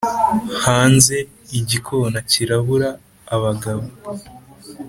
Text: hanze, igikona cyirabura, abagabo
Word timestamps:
hanze, 0.63 1.15
igikona 1.59 2.17
cyirabura, 2.29 2.89
abagabo 3.35 3.85